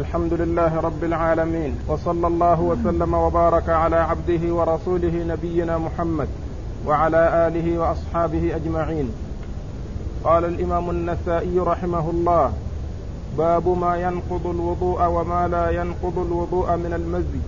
[0.00, 6.28] الحمد لله رب العالمين وصلى الله وسلم وبارك على عبده ورسوله نبينا محمد
[6.86, 9.12] وعلى آله وأصحابه أجمعين.
[10.24, 12.52] قال الإمام النسائي رحمه الله
[13.38, 17.42] باب ما ينقض الوضوء وما لا ينقض الوضوء من المزي.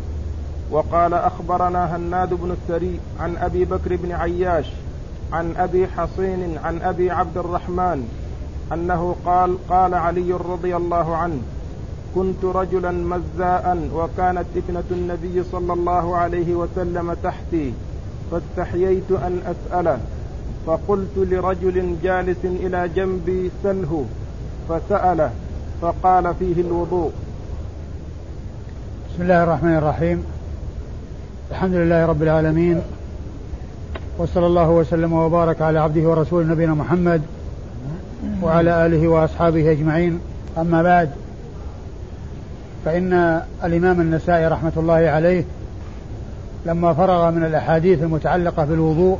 [0.70, 4.68] وقال أخبرنا هناد بن السري عن أبي بكر بن عياش
[5.32, 8.08] عن أبي حصين عن أبي عبد الرحمن
[8.72, 11.42] أنه قال قال علي رضي الله عنه
[12.14, 17.72] كنت رجلا مزاء وكانت ابنه النبي صلى الله عليه وسلم تحتي
[18.30, 19.98] فاستحييت أن أسأله
[20.66, 24.04] فقلت لرجل جالس إلى جنبي سله
[24.68, 25.30] فسأله
[25.82, 27.10] فقال فيه الوضوء.
[29.10, 30.24] بسم الله الرحمن الرحيم.
[31.50, 32.80] الحمد لله رب العالمين
[34.18, 37.22] وصلى الله وسلم وبارك على عبده ورسوله نبينا محمد
[38.42, 40.20] وعلى آله وأصحابه أجمعين.
[40.58, 41.10] أما بعد
[42.84, 45.44] فإن الإمام النسائي رحمة الله عليه
[46.66, 49.18] لما فرغ من الأحاديث المتعلقة بالوضوء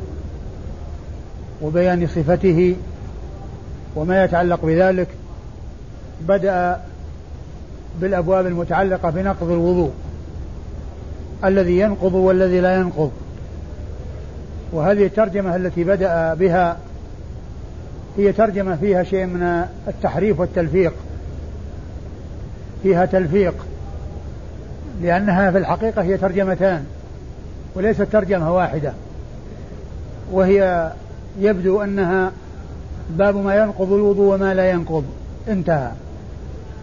[1.61, 2.75] وبيان صفته
[3.95, 5.07] وما يتعلق بذلك
[6.27, 6.79] بدأ
[8.01, 9.91] بالأبواب المتعلقة بنقض الوضوء
[11.45, 13.11] الذي ينقض والذي لا ينقض.
[14.71, 16.77] وهذه الترجمة التي بدأ بها
[18.17, 20.93] هي ترجمة فيها شيء من التحريف والتلفيق.
[22.83, 23.53] فيها تلفيق
[25.01, 26.85] لأنها في الحقيقة هي ترجمتان
[27.75, 28.93] وليست ترجمة واحدة
[30.31, 30.91] وهي
[31.39, 32.31] يبدو أنها
[33.09, 35.03] باب ما ينقض الوضوء وما لا ينقض
[35.49, 35.91] انتهى.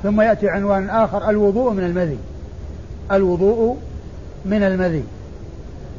[0.03, 2.19] ثم يأتي عنوان آخر الوضوء من المذي.
[3.13, 3.77] الوضوء
[4.45, 5.05] من المذي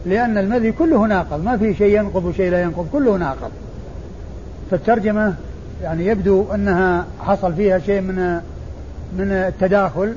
[0.06, 3.52] لأن المذي كله ناقض ما في شيء ينقض وشيء لا ينقض كله ناقض.
[4.72, 5.36] فالترجمة
[5.84, 8.42] يعني يبدو أنها حصل فيها شيء من
[9.14, 10.16] من التداخل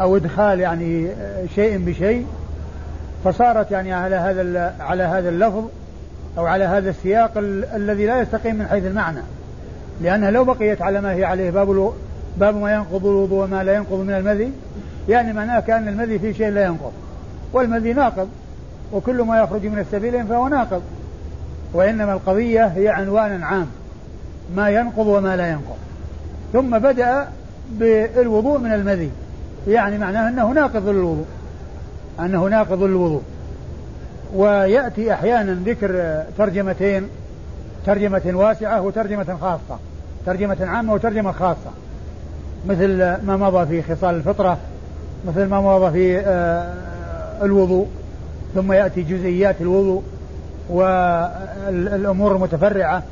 [0.00, 1.08] أو إدخال يعني
[1.54, 2.26] شيء بشيء
[3.24, 5.64] فصارت يعني على هذا على هذا اللفظ
[6.38, 7.32] أو على هذا السياق
[7.74, 9.20] الذي لا يستقيم من حيث المعنى.
[10.02, 11.92] لأنها لو بقيت على ما هي عليه باب
[12.36, 14.52] باب ما ينقض الوضوء وما لا ينقض من المذي
[15.08, 16.92] يعني معناه كأن المذي فيه شيء لا ينقض.
[17.52, 18.28] والمذي ناقض
[18.92, 20.82] وكل ما يخرج من السبيلين فهو ناقض.
[21.72, 23.66] وإنما القضية هي عنوان عام
[24.56, 25.76] ما ينقض وما لا ينقض.
[26.52, 27.28] ثم بدأ
[27.78, 29.10] بالوضوء من المذي.
[29.68, 31.26] يعني معناه أنه ناقض للوضوء.
[32.20, 33.22] أنه ناقض للوضوء.
[34.34, 37.08] ويأتي أحيانا ذكر ترجمتين
[37.86, 39.78] ترجمة واسعة وترجمة خاصة.
[40.26, 41.70] ترجمة عامة وترجمة خاصة.
[42.68, 44.58] مثل ما مضى في خصال الفطرة
[45.28, 46.74] مثل ما مضى في آه،
[47.42, 47.86] الوضوء.
[48.54, 50.02] ثم يأتي جزئيات الوضوء
[50.70, 53.02] والأمور المتفرعة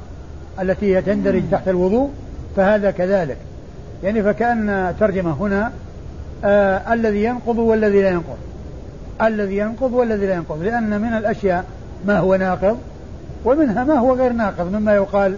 [0.61, 2.11] التي هي تندرج تحت الوضوء
[2.57, 3.37] فهذا كذلك.
[4.05, 5.73] يعني فكأن ترجمة هنا
[6.45, 8.37] آه الذي ينقض والذي لا ينقض.
[9.23, 10.63] الذي ينقض والذي لا ينقض.
[10.63, 11.65] لأن من الأشياء
[12.07, 12.79] ما هو ناقض
[13.45, 15.37] ومنها ما هو غير ناقض مما يقال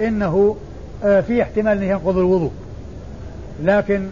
[0.00, 0.56] إنه
[1.04, 2.50] آه في احتمال أن ينقض الوضوء.
[3.62, 4.06] لكن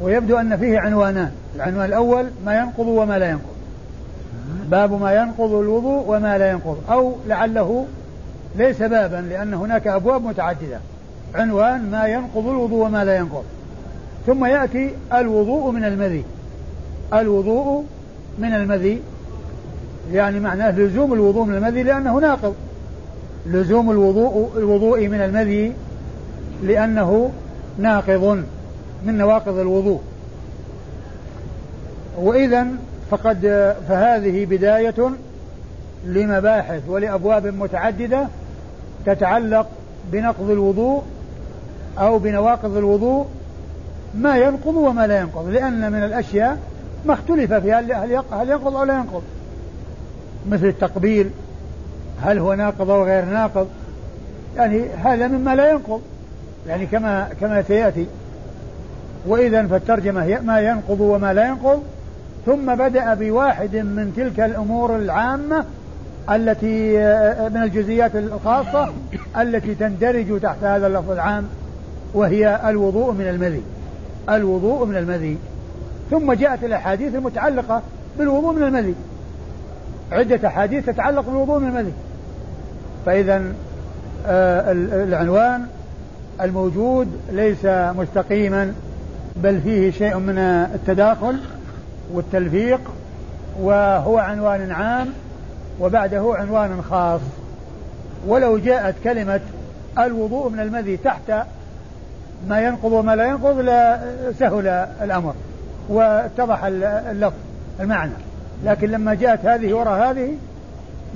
[0.00, 1.30] ويبدو أن فيه عنوانان.
[1.56, 3.52] العنوان الأول ما ينقض وما لا ينقض.
[4.70, 6.78] باب ما ينقض الوضوء وما لا ينقض.
[6.90, 7.86] أو لعله
[8.56, 10.78] ليس بابا لأن هناك أبواب متعددة.
[11.34, 13.44] عنوان ما ينقض الوضوء وما لا ينقض.
[14.26, 16.24] ثم يأتي الوضوء من المذي.
[17.14, 17.84] الوضوء
[18.38, 19.00] من المذي.
[20.12, 22.54] يعني معناه لزوم الوضوء من المذي لأنه ناقض.
[23.46, 25.72] لزوم الوضوء الوضوء من المذي
[26.62, 27.32] لأنه
[27.78, 28.44] ناقض
[29.06, 30.00] من نواقض الوضوء.
[32.18, 32.66] وإذا
[33.10, 35.10] فقد فهذه بداية
[36.06, 38.26] لمباحث ولأبواب متعددة
[39.06, 39.66] تتعلق
[40.12, 41.02] بنقض الوضوء
[41.98, 43.26] أو بنواقض الوضوء
[44.14, 46.58] ما ينقض وما لا ينقض لأن من الأشياء
[47.06, 47.80] ما اختلف فيها
[48.44, 49.22] هل ينقض أو لا ينقض.
[50.50, 51.30] مثل التقبيل
[52.22, 53.68] هل هو ناقض أو غير ناقض.
[54.56, 56.00] يعني هذا مما لا ينقض
[56.68, 58.06] يعني كما كما سيأتي.
[59.26, 61.82] وإذا فالترجمة ما ينقض وما لا ينقض
[62.46, 65.64] ثم بدأ بواحد من تلك الأمور العامة
[66.30, 66.96] التي
[67.48, 68.92] من الجزئيات الخاصة
[69.40, 71.44] التي تندرج تحت هذا اللفظ العام
[72.14, 73.62] وهي الوضوء من المذي.
[74.28, 75.38] الوضوء من المذي.
[76.10, 77.82] ثم جاءت الأحاديث المتعلقة
[78.18, 78.94] بالوضوء من المذي.
[80.12, 81.92] عدة أحاديث تتعلق بالوضوء من المذي.
[83.06, 83.42] فإذا
[84.26, 85.66] آه العنوان
[86.40, 87.64] الموجود ليس
[87.98, 88.72] مستقيما
[89.36, 90.38] بل فيه شيء من
[90.74, 91.36] التداخل
[92.12, 92.80] والتلفيق
[93.60, 95.08] وهو عنوان عام
[95.80, 97.20] وبعده عنوان خاص.
[98.26, 99.40] ولو جاءت كلمة
[99.98, 101.32] الوضوء من المذي تحت
[102.48, 104.00] ما ينقض وما لا ينقض لا
[104.38, 104.66] سهل
[105.02, 105.34] الأمر
[105.88, 107.36] واتضح اللفظ
[107.80, 108.12] المعنى.
[108.64, 110.34] لكن لما جاءت هذه وراء هذه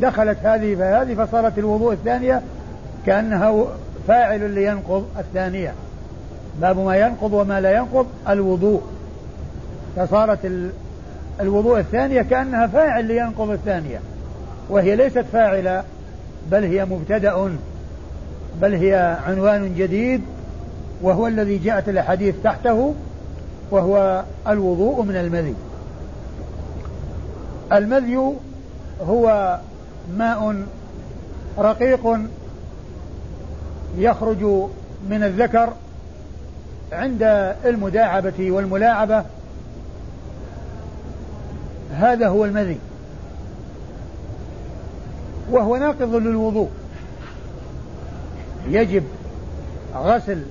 [0.00, 2.42] دخلت هذه فهذه فصارت الوضوء الثانية
[3.06, 3.64] كأنها
[4.08, 5.72] فاعل لينقض الثانية.
[6.60, 8.82] باب ما ينقض وما لا ينقض الوضوء.
[9.96, 10.38] فصارت
[11.40, 13.98] الوضوء الثانية كأنها فاعل لينقض الثانية.
[14.70, 15.84] وهي ليست فاعلة
[16.50, 17.56] بل هي مبتدأ
[18.60, 20.22] بل هي عنوان جديد
[21.02, 22.94] وهو الذي جاءت الأحاديث تحته
[23.70, 25.54] وهو الوضوء من المذي.
[27.72, 28.32] المذي
[29.02, 29.58] هو
[30.16, 30.64] ماء
[31.58, 32.18] رقيق
[33.98, 34.42] يخرج
[35.10, 35.72] من الذكر
[36.92, 37.22] عند
[37.64, 39.24] المداعبة والملاعبة.
[41.92, 42.78] هذا هو المذي.
[45.50, 46.68] وهو ناقض للوضوء.
[48.68, 49.02] يجب
[49.94, 50.42] غسل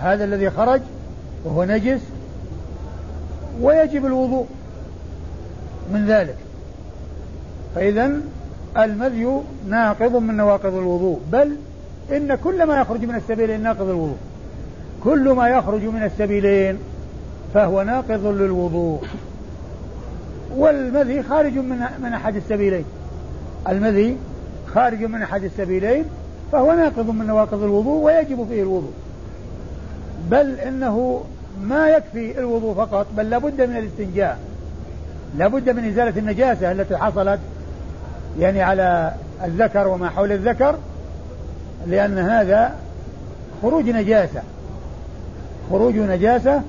[0.00, 0.80] هذا الذي خرج
[1.44, 2.00] وهو نجس
[3.60, 4.46] ويجب الوضوء
[5.92, 6.36] من ذلك.
[7.74, 8.20] فإذا
[8.78, 11.56] المذي ناقض من نواقض الوضوء بل
[12.12, 14.16] إن كل ما يخرج من السبيلين ناقض الوضوء.
[15.04, 16.78] كل ما يخرج من السبيلين
[17.54, 19.02] فهو ناقض للوضوء.
[20.56, 22.84] والمذي خارج من من أحد السبيلين.
[23.68, 24.16] المذي
[24.74, 26.04] خارج من أحد السبيلين
[26.52, 28.92] فهو ناقض من نواقض الوضوء ويجب فيه الوضوء.
[30.30, 31.24] بل إنه
[31.62, 34.38] ما يكفي الوضوء فقط بل لابد من الاستنجاء.
[35.38, 37.40] لابد من إزالة النجاسة التي حصلت
[38.38, 39.14] يعني على
[39.44, 40.78] الذكر وما حول الذكر
[41.86, 42.74] لأن هذا
[43.62, 44.42] خروج نجاسة.
[45.70, 46.62] خروج نجاسة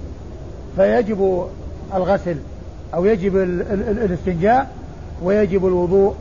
[0.75, 1.47] فيجب
[1.95, 2.35] الغسل
[2.93, 4.71] أو يجب الاستنجاء
[5.23, 6.15] ويجب الوضوء.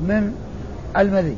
[0.00, 0.34] من
[0.96, 1.36] المذي.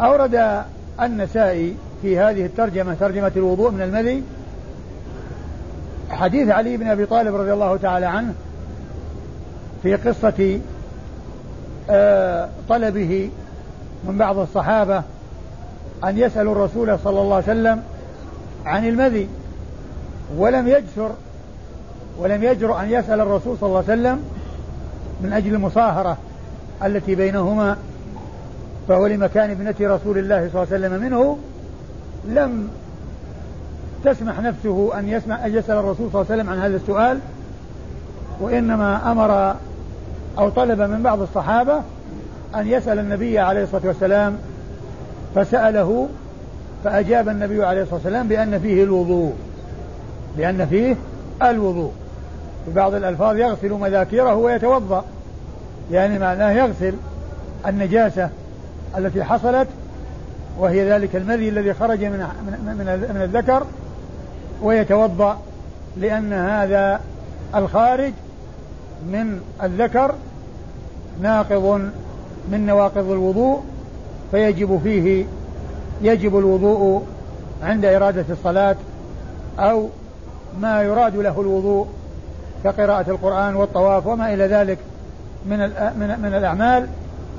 [0.00, 0.64] أورد
[1.00, 4.22] النسائي في هذه الترجمة ترجمة الوضوء من المذي
[6.10, 8.34] حديث علي بن أبي طالب رضي الله تعالى عنه
[9.82, 10.60] في قصة
[11.90, 13.30] آه، طلبه
[14.04, 15.02] من بعض الصحابة
[16.04, 17.82] أن يسألوا الرسول صلى الله عليه وسلم
[18.66, 19.28] عن المذي.
[20.36, 21.10] ولم يجسر
[22.18, 24.24] ولم يجرؤ أن يسأل الرسول صلى الله عليه وسلم
[25.20, 26.16] من أجل المصاهرة.
[26.84, 27.76] التي بينهما
[28.88, 31.38] فهو لمكان ابنة رسول الله صلى الله عليه وسلم منه
[32.28, 32.68] لم
[34.04, 37.18] تسمح نفسه أن يسمع أن يسأل الرسول صلى الله عليه وسلم عن هذا السؤال
[38.40, 39.56] وإنما أمر
[40.38, 41.82] أو طلب من بعض الصحابة
[42.54, 44.38] أن يسأل النبي عليه الصلاة والسلام
[45.34, 46.08] فسأله
[46.84, 49.34] فأجاب النبي عليه الصلاة والسلام بأن فيه الوضوء
[50.36, 50.96] بأن فيه
[51.42, 51.92] الوضوء.
[52.64, 55.04] في بعض الألفاظ يغسل مذاكيره ويتوضأ.
[55.92, 56.94] يعني معناه يغسل
[57.66, 58.30] النجاسة
[58.98, 59.68] التي حصلت
[60.58, 62.26] وهي ذلك المذي الذي خرج من
[62.66, 63.66] من من الذكر
[64.62, 65.38] ويتوضأ
[65.96, 67.00] لأن هذا
[67.54, 68.12] الخارج
[69.06, 70.14] من الذكر
[71.22, 71.90] ناقض
[72.50, 73.62] من نواقض الوضوء
[74.30, 75.24] فيجب فيه
[76.02, 77.06] يجب الوضوء
[77.62, 78.76] عند إرادة الصلاة
[79.58, 79.88] أو
[80.60, 81.86] ما يراد له الوضوء
[82.64, 84.78] كقراءة القرآن والطواف وما إلى ذلك.
[85.46, 85.58] من
[85.98, 86.86] من من الأعمال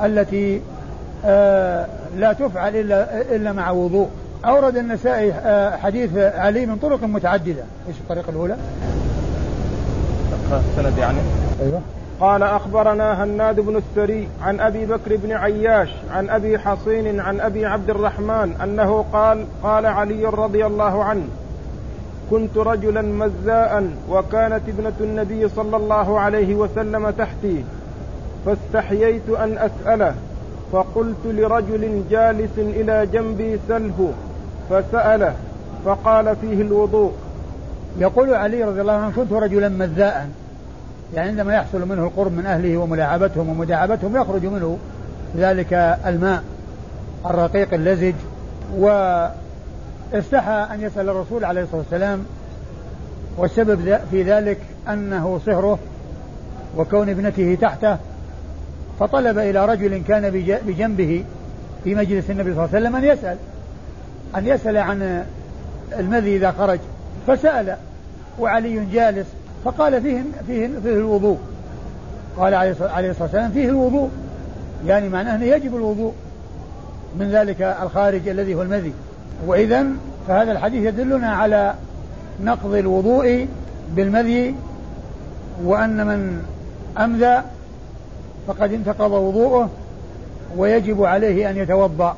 [0.03, 0.61] التي
[1.25, 1.87] آه،
[2.17, 4.09] لا تفعل إلا إلا مع وضوء.
[4.45, 7.63] أورد النسائي آه، حديث علي من طرق متعددة.
[7.87, 8.57] إيش الطريقة الأولى؟
[10.51, 11.19] السند يعني.
[11.61, 11.81] أيوه.
[12.19, 17.65] قال أخبرنا هناد بن السري عن أبي بكر بن عياش عن أبي حصين عن أبي
[17.65, 21.23] عبد الرحمن أنه قال قال علي رضي الله عنه
[22.31, 27.63] كنت رجلا مزاء وكانت ابنة النبي صلى الله عليه وسلم تحتي
[28.45, 30.15] فاستحييت أن أسأله
[30.71, 34.13] فقلت لرجل جالس إلى جنبي سله
[34.69, 35.33] فسأله
[35.85, 37.11] فقال فيه الوضوء.
[37.99, 40.29] يقول علي رضي الله عنه كنت رجلا مذاء
[41.13, 44.77] يعني عندما يحصل منه القرب من أهله وملاعبتهم ومداعبتهم يخرج منه
[45.37, 45.73] ذلك
[46.05, 46.43] الماء
[47.25, 48.13] الرقيق اللزج
[48.77, 52.25] واستحى أن يسأل الرسول عليه الصلاة والسلام
[53.37, 54.57] والسبب في ذلك
[54.89, 55.79] أنه صهره
[56.77, 57.97] وكون ابنته تحته
[59.01, 60.29] فطلب إلى رجل كان
[60.67, 61.23] بجنبه
[61.83, 63.37] في مجلس النبي صلى الله عليه وسلم أن يسأل
[64.35, 65.25] أن يسأل عن
[65.99, 66.79] المذي إذا خرج.
[67.27, 67.75] فسأل
[68.39, 69.27] وعلي جالس
[69.65, 71.37] فقال فيه فيه فيه الوضوء.
[72.37, 74.09] قال عليه الصلاة والسلام فيه الوضوء.
[74.85, 76.13] يعني معناه أنه يجب الوضوء
[77.19, 78.93] من ذلك الخارج الذي هو المذي.
[79.47, 79.85] وإذا
[80.27, 81.73] فهذا الحديث يدلنا على
[82.43, 83.47] نقض الوضوء
[83.95, 84.55] بالمذي
[85.63, 86.43] وأن من
[86.97, 87.41] أمذى
[88.47, 89.69] فقد انتقض وضوءه
[90.57, 92.15] ويجب عليه أن يتوضأ.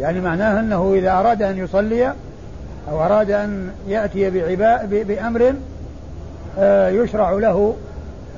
[0.00, 2.12] يعني معناه أنه إذا أراد أن يصلي
[2.90, 4.30] أو أراد أن يأتي
[5.04, 5.54] بأمر
[6.58, 7.74] آه، يشرع له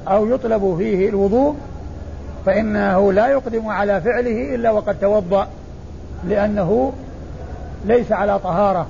[0.08, 1.54] أو يطلب فيه الوضوء
[2.46, 5.48] فإنه لا يقدم على فعله إلا وقد توضأ
[6.28, 6.92] لأنه
[7.84, 8.86] ليس على طهارة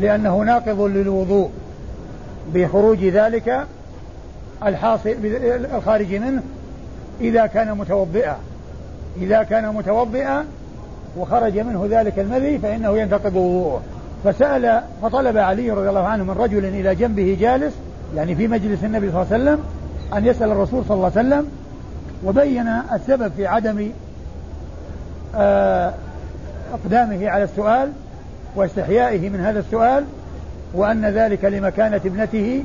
[0.00, 1.50] لأنه ناقض للوضوء.
[2.54, 3.66] بخروج ذلك
[4.64, 5.14] الحاصل
[5.74, 6.42] الخارج منه
[7.20, 8.36] إذا كان متوضئا.
[9.16, 10.44] إذا كان متوضئا
[11.16, 13.82] وخرج منه ذلك المذي فإنه ينتقض وضوءه.
[14.24, 17.74] فسأل فطلب علي رضي الله عنه من رجل إلى جنبه جالس
[18.16, 19.64] يعني في مجلس النبي صلى الله عليه وسلم
[20.16, 21.48] أن يسأل الرسول صلى الله عليه وسلم
[22.24, 23.90] وبين السبب في عدم
[25.36, 25.94] آه،
[26.72, 27.92] إقدامه على السؤال
[28.56, 30.04] واستحيائه من هذا السؤال
[30.74, 32.64] وأن ذلك لمكانة ابنته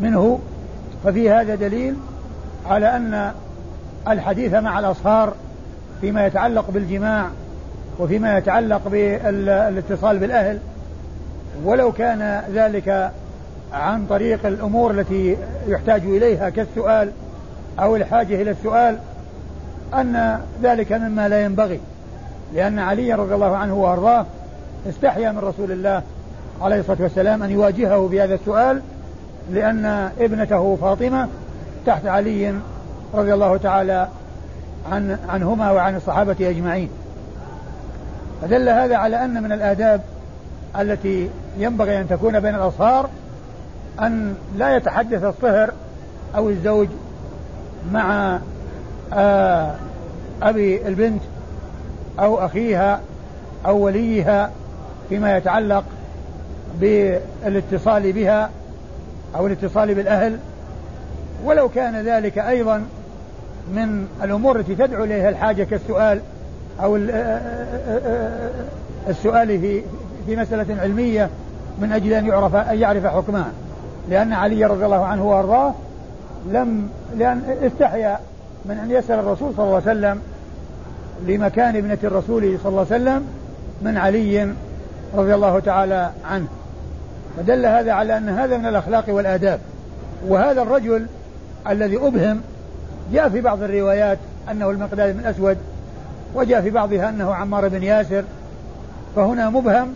[0.00, 0.38] منه.
[1.04, 1.94] ففي هذا دليل
[2.66, 3.32] على أن
[4.08, 5.34] الحديث مع الأصهار
[6.00, 7.26] فيما يتعلق بالجماع
[7.98, 10.58] وفيما يتعلق بالاتصال بالأهل.
[11.64, 13.10] ولو كان ذلك
[13.72, 15.36] عن طريق الأمور التي
[15.66, 17.10] يحتاج إليها كالسؤال
[17.80, 18.98] أو الحاجة إلى السؤال
[19.94, 21.80] أن ذلك مما لا ينبغي.
[22.54, 24.26] لأن علي رضي الله عنه وأرضاه
[24.88, 26.02] استحيا من رسول الله
[26.62, 28.82] عليه الصلاة والسلام أن يواجهه بهذا السؤال
[29.52, 31.28] لأن ابنته فاطمة
[31.86, 32.54] تحت علي
[33.14, 34.08] رضي الله تعالى
[34.92, 36.88] عن عنهما وعن الصحابة أجمعين.
[38.42, 40.00] فدل هذا على أن من الآداب
[40.80, 43.08] التي ينبغي أن تكون بين الأصهار
[44.00, 45.72] أن لا يتحدث الصهر
[46.36, 46.88] أو الزوج
[47.92, 48.38] مع
[49.12, 49.74] آه
[50.42, 51.22] أبي البنت
[52.18, 53.00] أو أخيها
[53.66, 54.50] أو وليها
[55.08, 55.84] فيما يتعلق
[56.80, 58.50] بالاتصال بها
[59.36, 60.38] أو الاتصال بالأهل.
[61.44, 62.84] ولو كان ذلك أيضا
[63.74, 66.20] من الأمور التي تدعو إليها الحاجة كالسؤال
[66.82, 66.96] أو
[69.08, 69.82] السؤال في
[70.26, 71.30] في مسألة علمية
[71.80, 73.50] من أجل أن يعرف أن يعرف حكمها.
[74.10, 75.74] لأن علي رضي الله عنه وأرضاه
[76.52, 78.18] لم لأن استحيا
[78.64, 80.20] من أن يسأل الرسول صلى الله عليه وسلم
[81.26, 83.26] لمكان ابنة الرسول صلى الله عليه وسلم
[83.82, 84.52] من علي
[85.14, 86.46] رضي الله تعالى عنه.
[87.36, 89.60] فدل هذا على أن هذا من الأخلاق والآداب.
[90.28, 91.06] وهذا الرجل
[91.68, 92.40] الذي أبهم
[93.12, 94.18] جاء في بعض الروايات
[94.50, 95.58] أنه المقداد بن الأسود
[96.34, 98.24] وجاء في بعضها أنه عمار بن ياسر
[99.16, 99.88] فهنا مبهم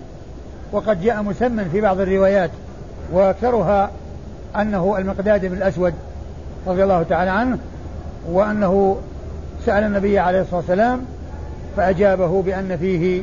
[0.72, 2.50] وقد جاء مسمى في بعض الروايات
[3.12, 3.90] وأكثرها
[4.56, 5.94] أنه المقداد بن الأسود
[6.66, 7.58] رضي الله تعالى عنه
[8.30, 8.96] وأنه
[9.66, 11.00] سأل النبي عليه الصلاة والسلام
[11.76, 13.22] فأجابه بأن فيه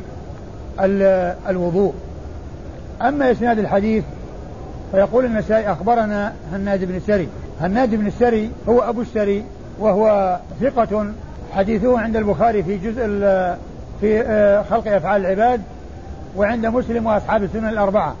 [1.48, 1.94] الوضوء.
[3.02, 4.04] أما إسناد الحديث
[4.92, 7.28] فيقول النسائي أخبرنا هناد بن السري.
[7.60, 9.44] هناد بن السري هو أبو السري
[9.80, 11.06] وهو ثقة
[11.52, 13.06] حديثه عند البخاري في جزء
[14.00, 15.62] في آه، خلق أفعال العباد
[16.36, 18.14] وعند مسلم وأصحاب السنن الأربعة.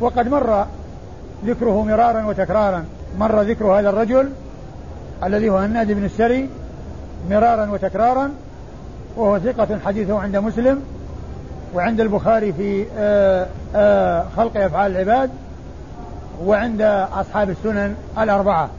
[0.00, 0.66] وقد مر
[1.46, 2.84] ذكره مرارا وتكرارا.
[3.18, 4.30] مر ذكر هذا الرجل
[5.24, 6.48] الذي هو هناد بن السري
[7.30, 8.30] مرارا وتكرارا
[9.16, 10.82] وهو ثقة حديثه عند مسلم
[11.74, 15.30] وعند البخاري في آه، آه، خلق أفعال العباد
[16.44, 16.82] وعند
[17.12, 18.70] أصحاب السنن الأربعة.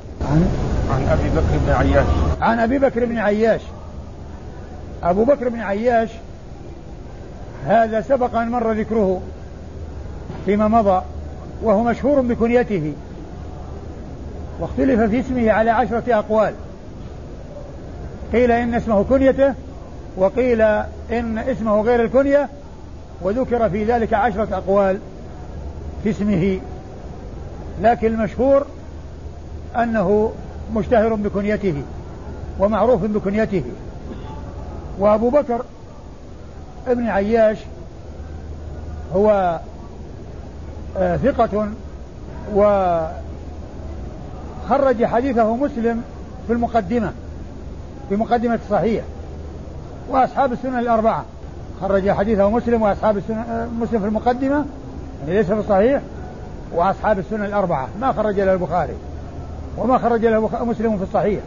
[0.91, 2.07] عن أبي بكر بن عياش.
[2.41, 3.61] عن أبي بكر بن عياش.
[5.03, 6.09] أبو بكر بن عياش
[7.65, 9.21] هذا سبق أن مر ذكره
[10.45, 11.01] فيما مضى
[11.63, 12.93] وهو مشهور بكنيته
[14.59, 16.53] واختلف في اسمه على عشرة أقوال.
[18.33, 19.53] قيل إن اسمه كنيته
[20.17, 20.61] وقيل
[21.11, 22.49] إن اسمه غير الكنية
[23.21, 24.99] وذكر في ذلك عشرة أقوال
[26.03, 26.59] في اسمه.
[27.81, 28.65] لكن المشهور
[29.75, 30.31] أنه
[30.75, 31.83] مشتهر بكنيته
[32.59, 33.63] ومعروف بكنيته.
[34.99, 35.61] وأبو بكر
[36.87, 37.57] ابن عياش
[39.15, 39.59] هو
[40.97, 41.67] آه، ثقة
[42.55, 43.11] وخرج
[45.05, 46.01] حديثه مسلم
[46.47, 47.11] في المقدمة
[48.09, 49.03] في مقدمة الصحيح.
[50.09, 51.25] وأصحاب السنن الأربعة.
[51.81, 54.65] خرج حديثه مسلم وأصحاب السنن آه، مسلم في المقدمة
[55.21, 56.01] يعني ليس في الصحيح
[56.73, 57.87] وأصحاب السنن الأربعة.
[58.01, 58.93] ما خرج له البخاري.
[59.77, 61.39] وما خرج له مسلم في الصحيح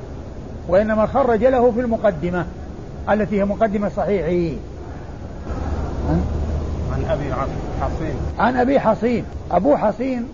[0.69, 2.47] وإنما خرج له في المقدمة
[3.11, 4.57] التي هي مقدمة صحيحه
[6.93, 7.35] عن أبي
[7.81, 9.25] حصين عن أبي حصين.
[9.51, 10.29] أبو حصين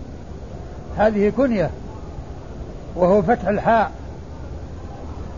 [0.97, 1.69] هذه كنية
[2.95, 3.91] وهو فتح الحاء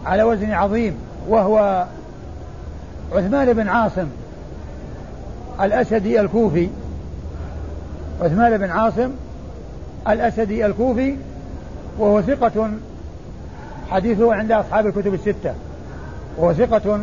[0.06, 0.96] على وزن عظيم
[1.30, 1.86] وهو
[3.16, 4.08] عثمان بن عاصم
[5.62, 6.70] الأسدي الكوفي.
[8.22, 9.12] عثمان بن عاصم
[10.08, 11.16] الأسدي الكوفي
[12.00, 12.72] وهو ثقة
[13.90, 15.54] حديثه عند أصحاب الكتب الستة.
[16.38, 17.00] وهو ثقة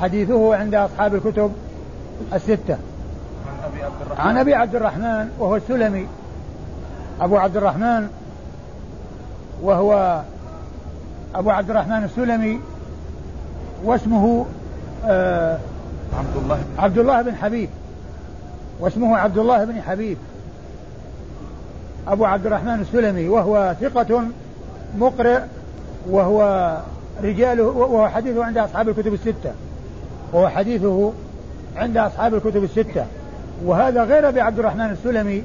[0.00, 1.52] حديثه عند أصحاب الكتب
[2.32, 2.78] الستة.
[3.58, 6.06] عن أبي عبد الرحمن عن أبي عبد الرحمن وهو السلمي.
[7.20, 8.08] أبو عبد الرحمن
[9.62, 10.22] وهو
[11.34, 12.60] أبو عبد الرحمن السلمي
[13.84, 14.46] واسمه
[15.06, 15.58] آه
[16.18, 16.58] عبد الله.
[16.78, 17.68] عبد الله بن حبيب.
[18.80, 20.16] واسمه عبد الله بن حبيب.
[22.10, 24.22] أبو عبد الرحمن السلمي وهو ثقة
[24.98, 25.40] مقرئ
[26.10, 26.76] وهو
[27.22, 29.52] رجاله وهو حديثه عند أصحاب الكتب الستة.
[30.32, 31.12] وهو حديثه
[31.76, 33.06] عند أصحاب الكتب الستة.
[33.64, 35.42] وهذا غير أبي عبد الرحمن السلمي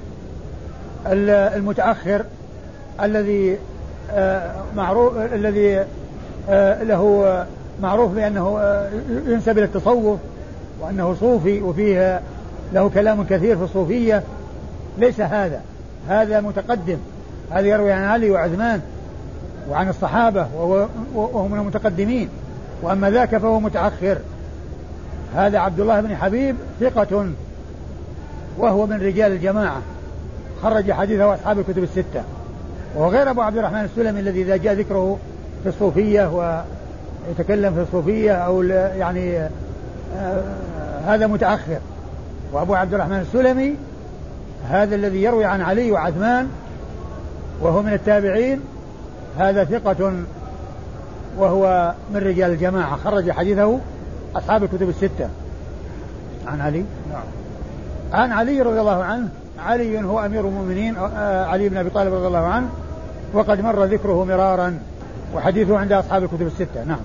[1.57, 2.25] المتأخر
[3.01, 3.57] الذي
[4.11, 5.85] آه، معروف الذي
[6.49, 7.45] آه، له
[7.81, 8.89] معروف بأنه آه،
[9.27, 10.19] ينسب إلى التصوف
[10.81, 12.21] وأنه صوفي وفيه
[12.73, 14.23] له كلام كثير في الصوفية.
[14.97, 15.61] ليس هذا.
[16.09, 16.97] هذا متقدم.
[17.51, 18.81] هذا يروي عن علي وعثمان
[19.69, 20.47] وعن الصحابة
[21.15, 22.29] وهو من المتقدمين.
[22.81, 24.17] وأما ذاك فهو متأخر.
[25.35, 27.29] هذا عبد الله بن حبيب ثقة
[28.57, 29.81] وهو من رجال الجماعة.
[30.63, 32.23] خرج حديثه أصحاب الكتب الستة.
[32.95, 35.17] وهو غير أبو عبد الرحمن السلمي الذي إذا جاء ذكره
[35.63, 36.31] في الصوفية
[37.29, 39.39] ويتكلم في الصوفية أو يعني
[40.17, 40.41] آه
[41.07, 41.79] هذا متأخر.
[42.53, 43.75] وأبو عبد الرحمن السلمي
[44.69, 46.47] هذا الذي يروي عن علي وعثمان
[47.61, 48.61] وهو من التابعين
[49.37, 50.13] هذا ثقة
[51.37, 52.95] وهو من رجال الجماعة.
[52.95, 53.79] خرج حديثه
[54.35, 55.29] أصحاب الكتب الستة.
[56.47, 57.23] عن علي؟ نعم.
[58.13, 59.29] عن علي رضي الله عنه
[59.59, 62.69] علي هو أمير المؤمنين آه، علي بن أبي طالب رضي الله عنه
[63.33, 64.79] وقد مر ذكره مرارا
[65.35, 66.83] وحديثه عند أصحاب الكتب الستة.
[66.83, 66.99] نعم.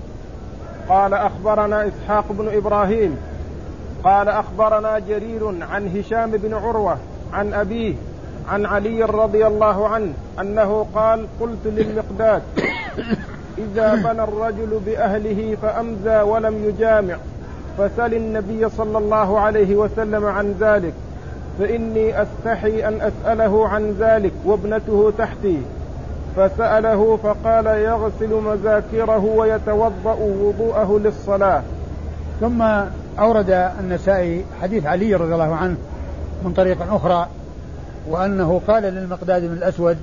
[0.89, 3.17] قال أخبرنا إسحاق بن إبراهيم
[4.03, 6.97] قال أخبرنا جرير عن هشام بن عروة
[7.33, 7.93] عن أبيه
[8.49, 12.41] عن علي رضي الله عنه أنه قال قلت للمقداد
[13.57, 17.15] إذا بنى الرجل بأهله فأمزى ولم يجامع
[17.77, 20.93] فسل النبي صلى الله عليه وسلم عن ذلك
[21.59, 25.57] فإني أستحي أن أسأله عن ذلك وابنته تحتي
[26.35, 31.63] فسأله فقال يغسل مذاكره ويتوضأ وضوءه للصلاة.
[32.41, 32.61] ثم
[33.19, 35.75] أورد النسائي حديث علي رضي الله عنه
[36.43, 37.27] من طريق أخرى
[38.07, 39.97] وأنه قال للمقداد بن الأسود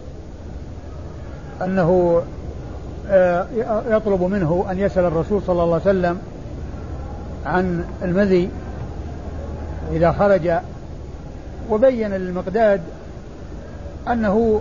[1.64, 2.22] أنه
[3.10, 3.46] آه،
[3.90, 6.18] يطلب منه أن يسأل الرسول صلى الله عليه وسلم
[7.46, 8.50] عن المذي
[9.92, 10.52] إذا خرج
[11.70, 12.80] وبين للمقداد
[14.08, 14.60] أنه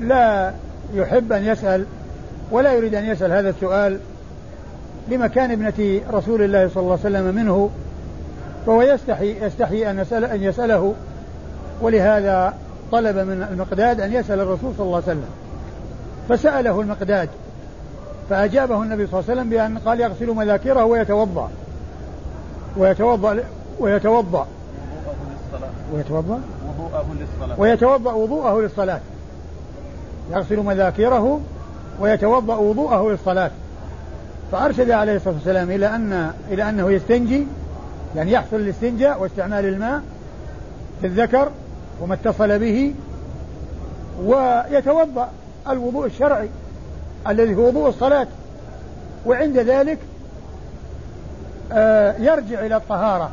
[0.00, 0.52] لا
[0.94, 1.84] يحب أن يسأل
[2.50, 3.98] ولا يريد أن يسأل هذا السؤال
[5.08, 7.70] لمكان ابنة رسول الله صلى الله عليه وسلم منه.
[8.66, 10.94] فهو يستحي يستحي أن, يسأل أن يسأله.
[11.80, 12.54] ولهذا
[12.92, 15.30] طلب من المقداد أن يسأل الرسول صلى الله عليه وسلم.
[16.28, 17.28] فسأله المقداد
[18.30, 21.50] فأجابه النبي صلى الله عليه وسلم بأن قال يغسل مذاكره ويتوضأ.
[22.76, 23.44] ويتوضأ
[23.80, 24.46] ويتوضأ.
[25.94, 29.00] ويتوضأ؟ وضوءه للصلاة ويتوضأ وضوءه للصلاة.
[30.32, 31.40] يغسل مذاكره
[32.00, 33.50] ويتوضأ وضوءه للصلاة.
[34.52, 37.46] فأرشد عليه الصلاة والسلام إلى أن إلى أنه يستنجي
[38.16, 40.02] يعني يحصل الاستنجاء واستعمال الماء
[41.00, 41.50] في الذكر
[42.00, 42.94] وما اتصل به
[44.24, 45.30] ويتوضأ
[45.68, 46.48] الوضوء الشرعي
[47.28, 48.26] الذي هو وضوء الصلاة.
[49.26, 49.98] وعند ذلك
[51.72, 53.30] آه، يرجع إلى الطهارة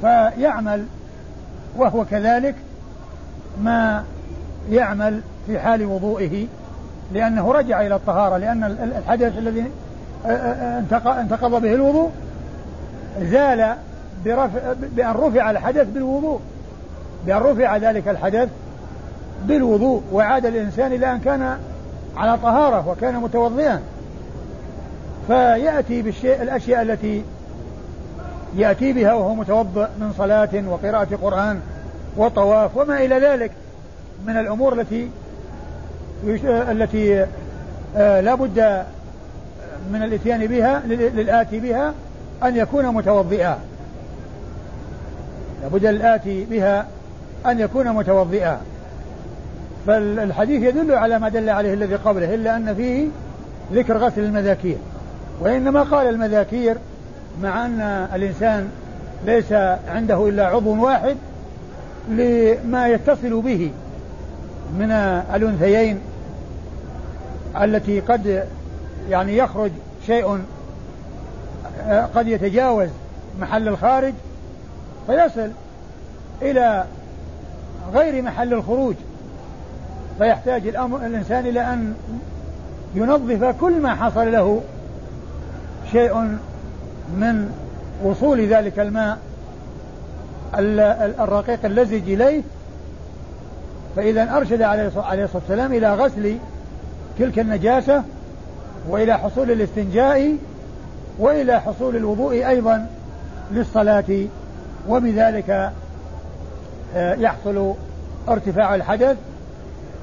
[0.00, 0.84] فيعمل
[1.76, 2.54] وهو كذلك
[3.62, 4.04] ما
[4.70, 6.46] يعمل في حال وضوئه
[7.12, 8.64] لأنه رجع إلى الطهارة لأن
[8.98, 9.70] الحدث الذي
[10.26, 12.10] آه، آه، انتقض به الوضوء
[13.20, 13.76] زال
[14.24, 16.40] برفع بأن رفع الحدث بالوضوء.
[17.26, 18.48] بأن رفع ذلك الحدث
[19.44, 21.58] بالوضوء وعاد الإنسان إلى أن كان
[22.16, 23.80] على طهارة وكان متوضئا.
[25.26, 27.22] فيأتي بالشيء الأشياء التي
[28.56, 31.60] يأتي بها وهو متوضئ من صلاة وقراءة قرآن
[32.16, 33.50] وطواف وما إلى ذلك
[34.26, 35.08] من الأمور التي
[36.46, 37.26] التي
[37.96, 38.84] آه، لا بد
[39.92, 41.92] من الإتيان بها للآتي بها.
[42.44, 43.58] أن يكون متوضئا.
[45.62, 46.86] لابد للآتي بها
[47.46, 48.60] أن يكون متوضئا.
[49.86, 53.08] فالحديث يدل على ما دل عليه الذي قبله إلا أن فيه
[53.72, 54.76] ذكر غسل المذاكير.
[55.40, 56.76] وإنما قال المذاكير
[57.42, 57.80] مع أن
[58.14, 58.68] الإنسان
[59.26, 59.52] ليس
[59.88, 61.16] عنده إلا عضو واحد
[62.08, 63.70] لما يتصل به
[64.78, 64.90] من
[65.34, 66.00] الأنثيين
[67.62, 68.44] التي قد
[69.10, 69.70] يعني يخرج
[70.06, 70.38] شيء
[72.14, 72.88] قد يتجاوز
[73.40, 74.14] محل الخارج
[75.06, 75.50] فيصل
[76.42, 76.84] إلى
[77.94, 78.94] غير محل الخروج.
[80.18, 81.94] فيحتاج الأمر الإنسان إلى أن
[82.94, 84.60] ينظف كل ما حصل له
[85.92, 86.14] شيء
[87.16, 87.52] من
[88.04, 89.18] وصول ذلك الماء
[91.20, 92.42] الرقيق اللزج إليه.
[93.96, 96.36] فإذا أرشد عليه الصلاة والسلام إلى غسل
[97.18, 98.02] تلك النجاسة
[98.88, 100.36] وإلى حصول الاستنجاء
[101.18, 102.86] وإلى حصول الوضوء أيضا
[103.50, 104.26] للصلاة
[104.88, 105.72] وبذلك
[106.94, 107.74] آه، يحصل
[108.28, 109.16] ارتفاع الحدث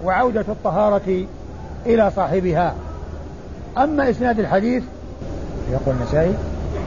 [0.04, 1.26] وعودة الطهارة
[1.86, 2.74] إلى صاحبها.
[3.78, 4.84] أما إسناد الحديث
[5.72, 6.34] يقول النسائي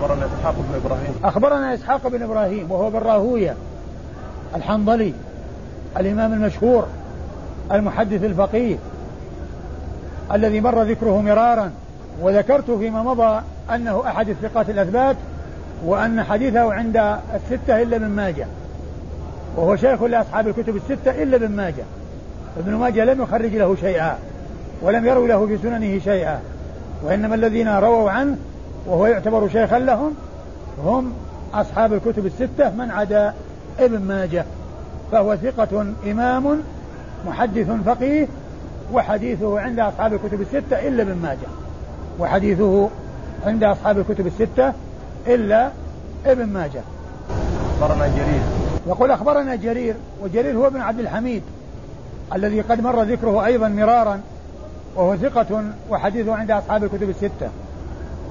[0.01, 1.15] أخبرنا إسحاق بن إبراهيم.
[1.25, 3.55] أخبرنا إسحاق بن إبراهيم وهو بن راهوية
[4.57, 5.15] الحنظلي
[5.97, 6.87] الإمام المشهور
[7.73, 8.77] المحدث الفقيه
[10.33, 11.71] الذي مر ذكره مرارا
[12.21, 15.16] وذكرت فيما مضى أنه أحد الثقات الأثبات
[15.85, 16.96] وأن حديثه عند
[17.35, 18.46] الستة إلا من ماجه.
[19.57, 21.85] وهو شيخ لأصحاب الكتب الستة إلا ابن ماجه.
[22.59, 24.18] ابن ماجه لم يخرج له شيئا
[24.83, 26.40] ولم يروي له في سننه شيئا.
[27.03, 28.37] وإنما الذين رووا عنه
[28.87, 30.14] وهو يعتبر شيخا لهم
[30.85, 31.12] هم
[31.55, 33.35] أصحاب الكتب الستة من عدا
[33.79, 34.44] ابن ماجه.
[35.12, 36.61] فهو ثقة إمام
[37.27, 38.27] محدث فقيه
[38.92, 41.48] وحديثه عند أصحاب الكتب الستة إلا ابن ماجه.
[42.18, 42.88] وحديثه
[43.46, 44.72] عند أصحاب الكتب الستة
[45.26, 45.70] إلا
[46.26, 46.83] ابن ماجه.
[47.81, 48.42] أخبرنا جرير.
[48.87, 51.42] يقول أخبرنا جرير وجرير هو ابن عبد الحميد
[52.35, 54.20] الذي قد مر ذكره أيضا مرارا
[54.96, 57.48] وهو ثقة وحديثه عند أصحاب الكتب الستة.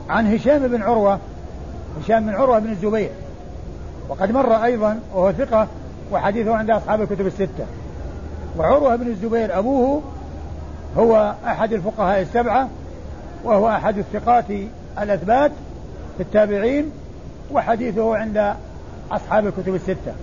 [0.10, 1.20] عن هشام بن عروة
[2.02, 3.10] هشام بن عروة بن الزبير
[4.10, 5.68] وقد مر أيضا وهو ثقة
[6.12, 7.66] وحديثه عند أصحاب الكتب الستة.
[8.58, 10.02] وعروة بن الزبير أبوه
[10.98, 12.70] هو أحد الفقهاء السبعة
[13.44, 14.46] وهو أحد الثقات
[15.00, 15.52] الأثبات
[16.18, 16.92] في التابعين
[17.52, 18.54] وحديثه عند
[19.12, 20.14] أصحاب الكتب الستة.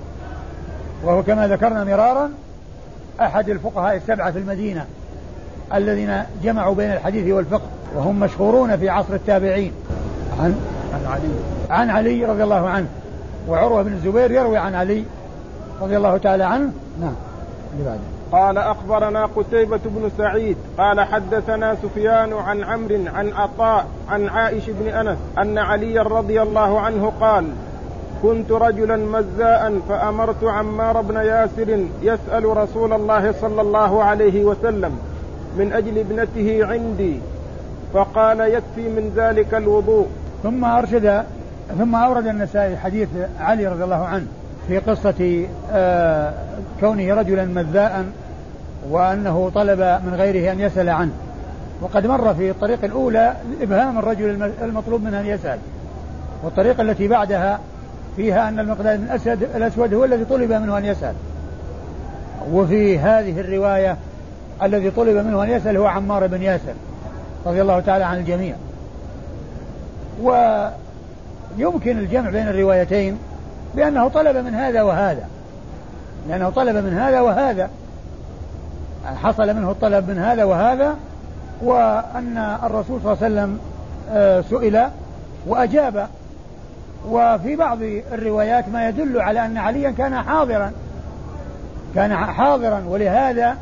[1.05, 2.31] وهو كما ذكرنا مرارا
[3.21, 4.87] أحد الفقهاء السبعة في المدينة
[5.75, 9.73] الذين جمعوا بين الحديث والفقه وهم مشهورون في عصر التابعين.
[10.41, 10.55] عن
[10.95, 11.29] عن علي.
[11.71, 12.87] عن علي رضي الله عنه.
[13.49, 15.05] وعروة بن الزبير يروي عن علي
[15.81, 16.73] رضي الله تعالى عنه.
[17.01, 17.15] نعم.
[17.73, 18.18] اللي بعده.
[18.33, 24.89] قال أخبرنا قتيبة بن سعيد قال حدثنا سفيان عن عمرو عن عطاء عن عائش بن
[24.89, 27.45] أنس أن علي رضي الله عنه قال
[28.23, 34.99] كنت رجلا مزاء فأمرت عمار بن ياسر يسأل رسول الله صلى الله عليه وسلم
[35.57, 37.21] من أجل ابنته عندي
[37.95, 40.07] فقال يكفي من ذلك الوضوء.
[40.43, 41.25] ثم أرشد
[41.79, 43.09] ثم أورد النسائي حديث
[43.41, 44.27] علي رضي الله عنه.
[44.69, 46.33] في قصة آه،
[46.81, 48.05] كونه رجلا مذاء
[48.91, 51.13] وأنه طلب من غيره أن يسأل عنه.
[51.81, 55.59] وقد مر في الطريق الأولى إبهام الرجل المطلوب منه أن يسأل.
[56.43, 57.61] والطريقة التي بعدها
[58.17, 61.15] فيها أن المقداد بن أسد الأسود هو الذي طلب منه أن يسأل.
[62.53, 63.97] وفي هذه الرواية
[64.63, 66.75] الذي طلب منه أن يسأل هو عمار بن ياسر
[67.47, 68.55] رضي الله تعالى عن الجميع.
[70.23, 73.19] ويمكن الجمع بين الروايتين
[73.75, 75.29] بأنه طلب من هذا وهذا.
[76.29, 77.71] لأنه طلب من هذا وهذا.
[79.23, 80.97] حصل منه الطلب من هذا وهذا
[81.63, 83.59] وأن الرسول صلى الله عليه وسلم
[84.11, 84.89] آه، سئل
[85.47, 86.09] وأجاب.
[87.09, 87.79] وفي بعض
[88.13, 90.73] الروايات ما يدل على أن عليا كان حاضرا.
[91.95, 93.57] كان حاضرا ولهذا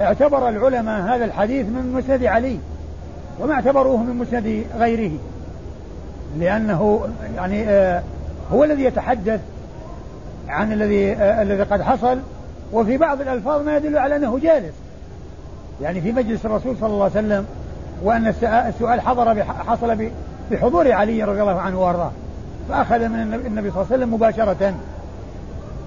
[0.00, 2.58] اعتبر العلماء هذا الحديث من مسند علي
[3.40, 5.18] وما اعتبروه من مسند غيره.
[6.38, 8.02] لأنه يعني آه
[8.52, 9.40] هو الذي يتحدث
[10.48, 12.18] عن الذي آه الذي قد حصل
[12.72, 14.74] وفي بعض الألفاظ ما يدل على أنه جالس.
[15.82, 17.46] يعني في مجلس الرسول صلى الله عليه وسلم
[18.02, 18.26] وأن
[18.68, 20.10] السؤال حضر حصل
[20.50, 22.10] بحضور علي رضي الله عنه وأرضاه.
[22.68, 24.74] فأخذ من النبي صلى الله عليه وسلم مباشرة.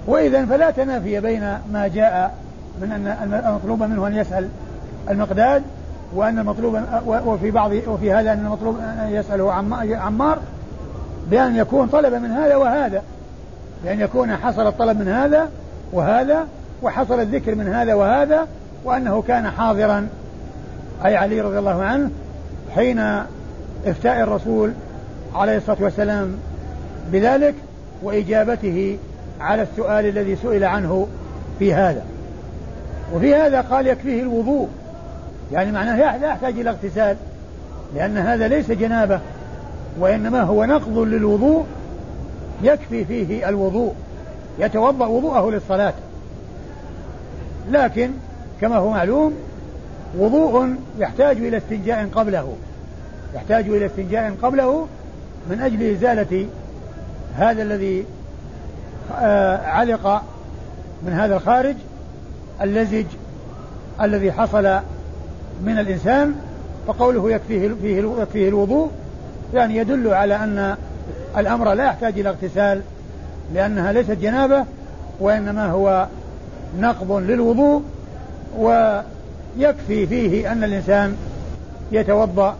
[0.06, 2.34] وإذا فلا تنافي بين ما جاء
[2.80, 4.48] من أن المطلوب منه أن يسأل
[5.10, 5.62] المقداد
[6.14, 9.52] وأن المطلوب وفي بعض وفي هذا أن المطلوب أن يسأله
[9.94, 10.38] عمار
[11.30, 13.02] بأن يكون طلب من هذا وهذا
[13.84, 15.48] بأن يكون حصل الطلب من هذا
[15.92, 16.46] وهذا
[16.82, 18.46] وحصل الذكر من هذا وهذا
[18.84, 20.08] وأنه كان حاضرا.
[21.04, 22.10] أي علي رضي الله عنه
[22.74, 22.98] حين
[23.86, 24.72] إفتاء الرسول
[25.34, 26.36] عليه الصلاة والسلام
[27.12, 27.54] بذلك
[28.02, 28.98] وإجابته
[29.40, 31.08] على السؤال الذي سئل عنه
[31.58, 32.02] في هذا.
[33.14, 34.68] وفي هذا قال يكفيه الوضوء.
[35.52, 37.16] يعني معناه لا يحتاج إلى اغتسال
[37.94, 39.20] لأن هذا ليس جنابة.
[39.98, 41.66] وإنما هو نقض للوضوء
[42.62, 43.94] يكفي فيه الوضوء
[44.58, 45.94] يتوضأ وضوءه للصلاة.
[47.70, 48.10] لكن
[48.60, 49.34] كما هو معلوم
[50.18, 52.56] وضوء يحتاج إلى استنجاء قبله.
[53.34, 54.86] يحتاج إلى استنجاء قبله
[55.50, 56.46] من أجل إزالة
[57.36, 58.04] هذا الذي
[59.18, 60.22] آه، علق
[61.02, 61.76] من هذا الخارج
[62.62, 63.06] اللزج
[64.00, 64.78] الذي حصل
[65.64, 66.34] من الإنسان
[66.86, 68.90] فقوله يكفيه فيه يكفيه الوضوء
[69.54, 70.76] يعني يدل على أن
[71.36, 72.80] الأمر لا يحتاج إلى اغتسال
[73.54, 74.64] لأنها ليست جنابة
[75.20, 76.06] وإنما هو
[76.80, 77.82] نقض للوضوء
[78.58, 81.16] ويكفي فيه أن الإنسان
[81.92, 82.56] يتوضأ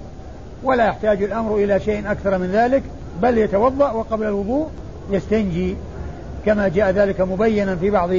[0.63, 2.83] ولا يحتاج الأمر إلى شيء أكثر من ذلك
[3.23, 4.69] بل يتوضأ وقبل الوضوء
[5.11, 5.77] يستنجي
[6.47, 8.11] كما جاء ذلك مبينا في بعض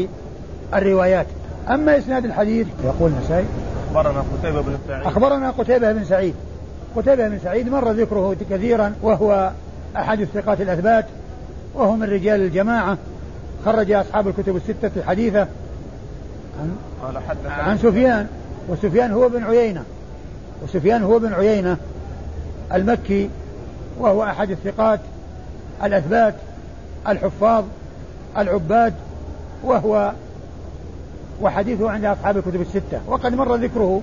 [0.73, 1.25] الروايات.
[1.69, 3.45] أما إسناد الحديث يقول نسائي.
[3.95, 5.05] أخبرنا قتيبة بن سعيد.
[5.05, 6.36] أخبرنا قتيبة بن سعيد.
[6.95, 9.51] قتيبة بن سعيد مر ذكره كثيرا وهو
[9.95, 11.06] أحد الثقات الأثبات
[11.75, 12.97] وهو من رجال الجماعة.
[13.65, 15.47] خرج أصحاب الكتب الستة الحديثة
[16.60, 18.27] عن, قال عن سفيان
[18.69, 19.84] وسفيان هو بن عيينة
[20.63, 21.77] وسفيان هو بن عيينة
[22.73, 23.29] المكي
[23.99, 24.99] وهو أحد الثقات
[25.84, 26.36] الأثبات
[27.08, 27.63] الحفاظ
[28.38, 28.93] العباد
[29.63, 30.12] وهو
[31.41, 33.01] وحديثه عند أصحاب الكتب الستة.
[33.08, 34.01] وقد مر ذكره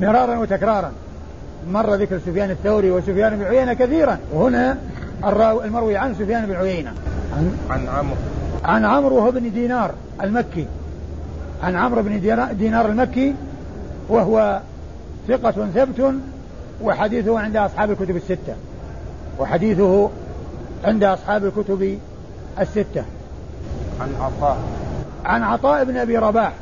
[0.00, 0.92] مرارا وتكرارا.
[1.72, 4.18] مر ذكر سفيان الثوري وسفيان بن عيينة كثيرا.
[4.32, 4.78] وهنا
[5.64, 6.92] المروي عن سفيان بن عيينة.
[7.36, 8.16] عن عن عمرو.
[8.64, 9.90] عن عمرو وهو بن دينار
[10.22, 10.66] المكي.
[11.62, 12.20] عن عمرو بن
[12.52, 13.34] دينار المكي
[14.08, 14.60] وهو
[15.28, 16.14] ثقة ثبت
[16.82, 18.54] وحديثه عند أصحاب الكتب الستة.
[19.38, 20.10] وحديثه
[20.84, 21.98] عند أصحاب الكتب
[22.60, 23.04] الستة.
[24.00, 24.58] عن عطاء.
[25.24, 26.52] عن عطاء بن أبي رباح.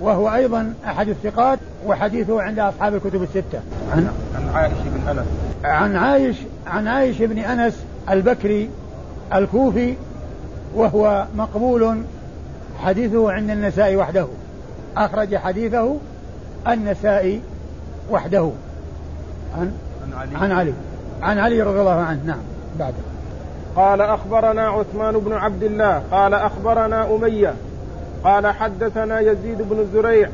[0.00, 3.60] وهو أيضا أحد الثقات وحديثه عند أصحاب الكتب الستة.
[3.92, 5.26] عن عن عائش بن أنس.
[5.64, 6.36] عن عايش
[6.66, 8.70] عن عايش بن أنس البكري
[9.34, 9.94] الكوفي
[10.74, 12.02] وهو مقبول
[12.84, 14.26] حديثه عند النساء وحده.
[14.96, 15.96] أخرج حديثه
[16.68, 17.40] النسائي
[18.10, 18.50] وحده.
[19.58, 19.72] عن
[20.12, 20.36] عن علي.
[20.36, 20.72] عن علي,
[21.22, 22.20] عن علي رضي الله عنه.
[22.24, 22.40] نعم.
[22.78, 22.94] بعده
[23.76, 27.54] قال أخبرنا عثمان بن عبد الله قال أخبرنا أمية
[28.24, 30.28] قال حدثنا يزيد بن زريع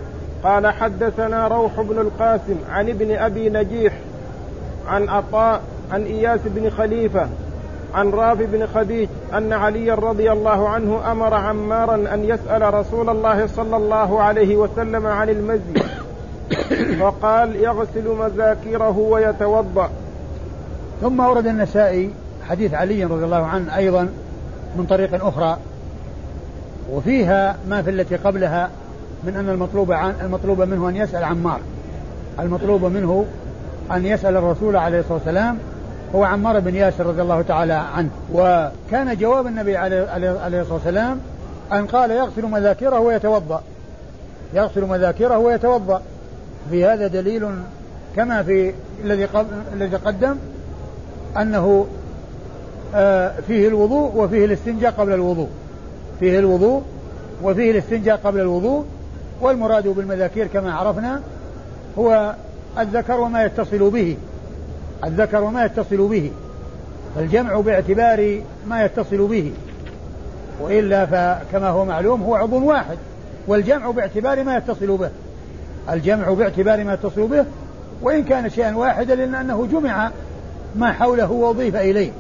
[0.45, 3.93] قال حدثنا روح بن القاسم عن ابن أبي نجيح
[4.89, 5.61] عن عطاء
[5.93, 7.29] عن إياس بن خليفة
[7.95, 13.47] عن رافع بن خديج أن عليا رضي الله عنه أمر عمارا أن يسأل رسول الله
[13.47, 15.83] صلى الله عليه وسلم عن المزي.
[17.01, 19.91] فقال يغسل مذاكيره ويتوضأ.
[21.01, 22.11] ثم ورد النسائي
[22.49, 24.09] حديث علي رضي الله عنه أيضا
[24.77, 25.59] من طريق أخرى.
[26.91, 28.71] وفيها ما في التي قبلها
[29.25, 31.61] من أن المطلوب عن المطلوب منه أن يسأل عمار.
[32.41, 33.27] المطلوب منه
[33.93, 35.59] أن يسأل الرسول عليه الصلاة والسلام
[36.15, 38.11] هو عمار بن ياسر رضي الله تعالى عنه.
[38.33, 41.21] وكان جواب النبي عليه الصلاة والسلام
[41.73, 43.63] أن قال يغسل مذاكره ويتوضأ.
[44.55, 46.03] يغسل مذاكره ويتوضأ.
[46.71, 47.49] في هذا دليل
[48.17, 48.73] كما في
[49.05, 49.29] الذي
[49.73, 50.37] الذي قدم
[51.37, 51.87] أنه
[52.95, 55.49] آه، فيه الوضوء وفيه الاستنجاء قبل الوضوء.
[56.21, 56.83] فيه الوضوء
[57.43, 58.85] وفيه الاستنجاء قبل الوضوء
[59.41, 61.21] والمراد بالمذاكير كما عرفنا
[61.99, 62.35] هو
[62.79, 64.17] الذكر وما يتصل به
[65.05, 66.31] الذكر وما يتصل به
[67.15, 69.53] فالجمع باعتبار ما يتصل به
[70.61, 72.99] وإلا فكما هو معلوم هو عضو واحد
[73.47, 75.11] والجمع باعتبار ما يتصل به
[75.91, 77.45] الجمع باعتبار ما يتصل به
[78.03, 80.11] وإن كان شيئا واحدا لأنه جمع
[80.77, 82.11] ما حوله وأضيف إليه.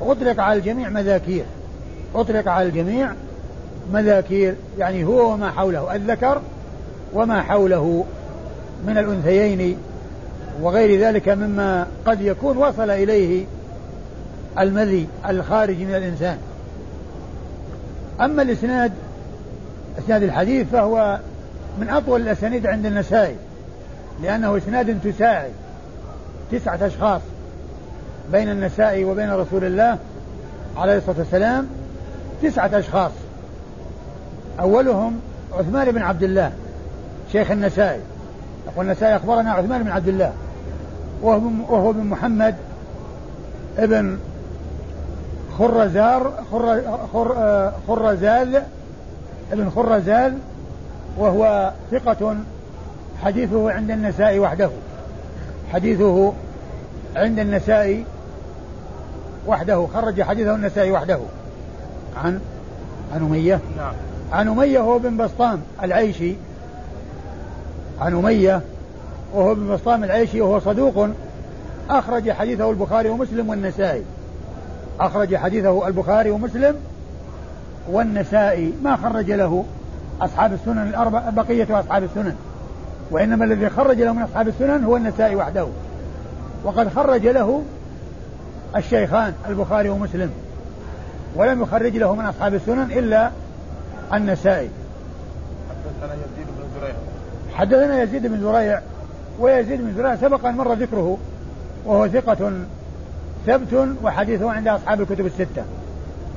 [0.00, 1.44] أطلق على الجميع مذاكير
[2.14, 3.12] أطلق على الجميع
[3.92, 6.40] مذاكير يعني هو وما حوله الذكر
[7.14, 8.04] وما حوله
[8.86, 9.76] من الأنثيين
[10.62, 13.44] وغير ذلك مما قد يكون وصل إليه
[14.58, 16.38] المذي الخارج من الإنسان.
[18.20, 18.92] أما الإسناد
[19.98, 21.18] إسناد الحديث فهو
[21.80, 23.36] من أطول الأسانيد عند النسائي
[24.22, 25.50] لأنه إسناد تساعد
[26.52, 27.20] تسعة أشخاص
[28.32, 29.98] بين النسائي وبين رسول الله
[30.76, 31.68] عليه الصلاة والسلام
[32.42, 33.10] تسعة أشخاص.
[34.60, 35.20] أولهم
[35.58, 36.52] عثمان بن عبد الله
[37.32, 38.00] شيخ النسائي.
[38.66, 40.32] يقول النسائي أخبرنا عثمان بن عبد الله.
[41.22, 42.54] وهو بن محمد
[43.78, 44.18] ابن
[45.58, 48.62] خرزار خر خر خرزال
[49.52, 50.38] ابن خرزال
[51.18, 52.36] وهو ثقة
[53.22, 54.70] حديثه عند النساء وحده.
[55.72, 56.32] حديثه
[57.16, 58.04] عند النساء
[59.46, 59.86] وحده.
[59.94, 61.18] خرج حديثه النسائي وحده.
[62.16, 62.40] عن
[63.14, 63.92] عن أمية؟ نعم.
[64.32, 66.34] عن أمية هو بن بسطام العيشي.
[68.00, 68.60] عن أمية
[69.34, 71.08] وهو بن بسطام العيشي وهو صدوق
[71.90, 74.02] أخرج حديثه البخاري ومسلم والنسائي.
[75.00, 76.74] أخرج حديثه البخاري ومسلم
[77.90, 78.72] والنسائي.
[78.82, 79.64] ما خرج له
[80.20, 82.36] أصحاب السنن الأربع بقية أصحاب السنن.
[83.10, 85.66] وإنما الذي خرج له من أصحاب السنن هو النسائي وحده.
[86.64, 87.62] وقد خرج له
[88.76, 90.30] الشيخان البخاري ومسلم.
[91.36, 93.30] ولم يخرج له من أصحاب السنن إلا
[94.14, 94.70] النسائي.
[95.70, 96.94] حدثنا يزيد بن زريع.
[97.54, 98.80] حدثنا يزيد بن زريع
[99.38, 101.18] ويزيد بن زريع سبق أن مر ذكره
[101.86, 102.52] وهو ثقة
[103.46, 105.64] ثبت وحديثه عند أصحاب الكتب الستة.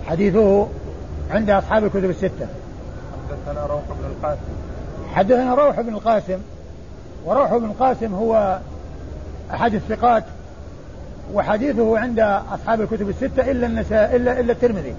[0.07, 0.67] حديثه
[1.31, 2.47] عند أصحاب الكتب الستة.
[3.29, 4.41] حدثنا روح بن القاسم.
[5.13, 6.37] حدثنا روح بن القاسم
[7.25, 8.59] وروح بن القاسم هو
[9.53, 10.23] أحد الثقات
[11.33, 12.19] وحديثه عند
[12.53, 14.93] أصحاب الكتب الستة إلا النساء إلا إلا الترمذي.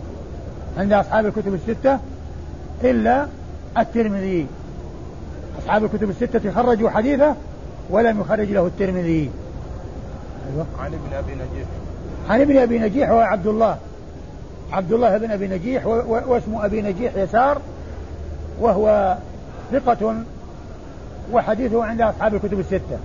[0.79, 1.99] عند أصحاب الكتب الستة
[2.85, 3.27] إلا
[3.79, 4.47] الترمذي.
[5.59, 7.35] أصحاب الكتب الستة خرجوا حديثه
[7.91, 9.31] ولم يخرج له الترمذي.
[10.53, 10.67] أيوة.
[10.79, 11.67] عن ابن أبي نجيح.
[12.31, 13.77] عن ابن أبي نجيح هو عبد الله.
[14.73, 17.61] عبد الله بن أبي نجيح واسم أبي نجيح يسار
[18.61, 19.17] وهو
[19.73, 20.15] ثقة
[21.33, 22.99] وحديثه عند أصحاب الكتب الستة.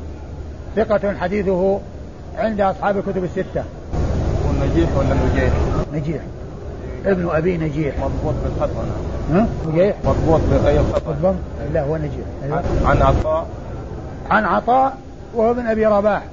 [0.75, 1.79] ثقة حديثه
[2.37, 3.63] عند أصحاب الكتب الستة.
[4.61, 5.53] نجيح ولا نجيح؟
[5.93, 6.21] نجيح.
[7.07, 7.95] ابن أبي نجيح.
[7.97, 8.85] مضبوط بالخطأ
[9.33, 11.35] ها؟ نجيح؟ مضبوط بغير خطأ
[11.73, 12.25] لا هو نجيح.
[12.85, 13.45] عن عطاء؟
[14.29, 14.97] عن عطاء
[15.35, 16.23] وهو ابن أبي رباح.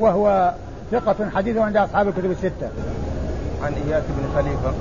[0.00, 0.52] وهو
[0.92, 2.68] ثقة حديثه عند أصحاب الكتب الستة.
[3.62, 4.72] عن إياس بن خليفة.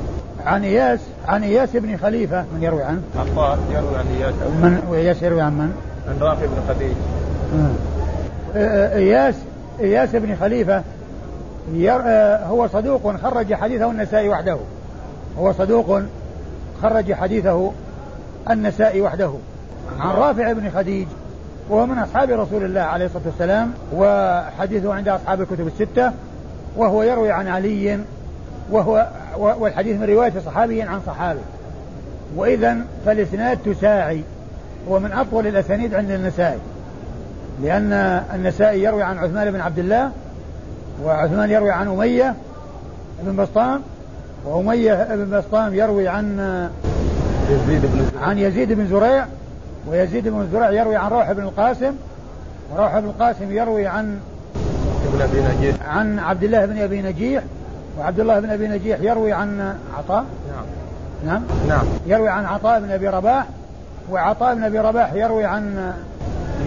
[0.45, 2.45] عن إياس عن إياس بن خليفة.
[2.55, 4.33] من يروي عنه؟ عطاء يروي عن إياس.
[4.33, 5.73] من وإياس يروي عن من؟
[6.09, 6.95] عن رافع بن خديج.
[8.95, 9.35] إياس
[9.79, 10.83] إياس بن خليفة
[12.47, 14.57] هو صدوق خرج حديثه النسائي وحده.
[15.39, 16.01] هو صدوق
[16.81, 17.71] خرج حديثه
[18.49, 19.31] النسائي وحده.
[19.99, 21.07] عن رافع بن خديج
[21.69, 26.11] وهو من أصحاب رسول الله عليه الصلاة والسلام وحديثه عند أصحاب الكتب الستة
[26.77, 27.99] وهو يروي عن علي
[28.71, 31.39] وهو والحديث من رواية صحابي عن صحابي.
[32.35, 34.21] وإذا فالإسناد تساعي
[34.89, 36.59] هو من أطول الأسانيد عند النسائي.
[37.63, 37.93] لأن
[38.33, 40.11] النسائي يروي عن عثمان بن عبد الله
[41.03, 42.35] وعثمان يروي عن أمية
[43.23, 43.81] بن بسطام
[44.45, 46.39] وأمية بن بسطام يروي عن
[47.49, 49.25] يزيد بن عن يزيد بن زريع
[49.87, 51.93] ويزيد بن زريع يروي عن روح بن القاسم
[52.71, 54.19] وروح بن القاسم يروي عن
[55.13, 55.75] ابن أبي نجيح.
[55.87, 57.43] عن عبد الله بن أبي نجيح
[57.99, 60.25] وعبد الله بن أبي نجيح يروي عن عطاء.
[60.55, 60.65] نعم.
[61.25, 61.43] نعم.
[61.67, 61.85] نعم.
[62.07, 63.45] يروي عن عطاء بن أبي رباح
[64.11, 65.93] وعطاء بن أبي رباح يروي عن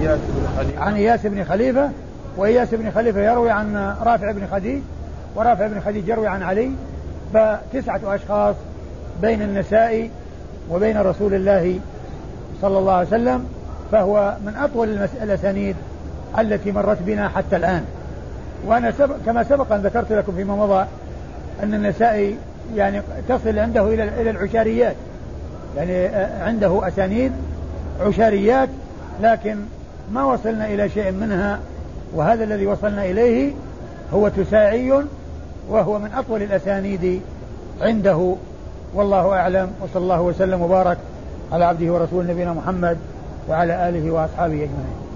[0.00, 0.82] إياس بن خليفة.
[0.82, 1.90] عن إياس بن خليفة
[2.36, 4.82] وإياس بن خليفة يروي عن رافع بن خديج
[5.36, 6.70] ورافع بن خديج يروي عن علي.
[7.34, 8.54] فتسعة أشخاص
[9.22, 10.10] بين النساء
[10.70, 11.80] وبين رسول الله
[12.62, 13.46] صلى الله عليه وسلم
[13.92, 15.76] فهو من أطول الأسانيد
[16.38, 17.84] التي مرت بنا حتى الآن.
[18.66, 20.86] وأنا سبق كما سبق أن ذكرت لكم فيما مضى
[21.62, 22.36] أن النسائي
[22.76, 24.96] يعني تصل عنده إلى إلى العشاريات.
[25.76, 26.06] يعني
[26.42, 27.32] عنده أسانيد
[28.00, 28.68] عشاريات
[29.22, 29.56] لكن
[30.12, 31.58] ما وصلنا إلى شيء منها
[32.14, 33.52] وهذا الذي وصلنا إليه
[34.12, 35.02] هو تساعي
[35.68, 37.20] وهو من أطول الأسانيد
[37.80, 38.34] عنده.
[38.94, 39.70] والله أعلم.
[39.80, 40.98] وصلى الله وسلم وبارك
[41.52, 42.98] على عبده ورسول نبينا محمد
[43.48, 45.07] وعلى آله وأصحابه أجمعين.